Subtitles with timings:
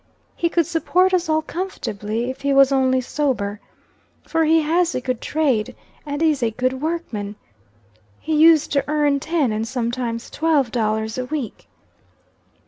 [0.35, 3.59] He could support us all comfortably, if he was only sober;
[4.23, 5.75] for he has a good trade,
[6.07, 7.35] and is a good workman.
[8.19, 11.67] He used to earn ten and sometimes twelve dollars a week."